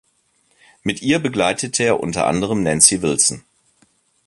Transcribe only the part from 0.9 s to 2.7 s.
ihr begleitete er unter anderem